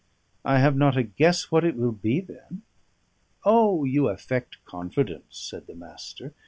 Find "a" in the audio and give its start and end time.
0.97-1.03